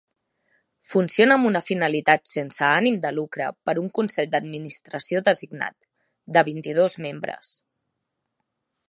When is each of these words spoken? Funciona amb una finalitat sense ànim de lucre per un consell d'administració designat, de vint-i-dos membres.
Funciona 0.91 1.35
amb 1.39 1.49
una 1.49 1.61
finalitat 1.65 2.23
sense 2.31 2.63
ànim 2.69 2.97
de 3.03 3.11
lucre 3.17 3.49
per 3.69 3.77
un 3.83 3.93
consell 3.99 4.31
d'administració 4.37 5.21
designat, 5.29 5.89
de 6.39 6.45
vint-i-dos 6.49 6.99
membres. 7.09 7.57